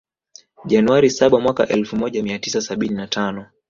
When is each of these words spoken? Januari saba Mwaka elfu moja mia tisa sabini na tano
Januari 0.65 1.09
saba 1.09 1.39
Mwaka 1.39 1.67
elfu 1.67 1.95
moja 1.95 2.23
mia 2.23 2.39
tisa 2.39 2.61
sabini 2.61 2.95
na 2.95 3.07
tano 3.07 3.45